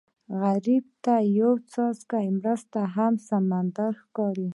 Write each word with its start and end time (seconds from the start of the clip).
غریب 0.41 0.85
ته 1.03 1.13
یو 1.39 1.51
څاڅکی 1.71 2.27
مرسته 2.39 2.79
هم 2.95 3.13
سمندر 3.29 3.91
ښکاري 4.01 4.47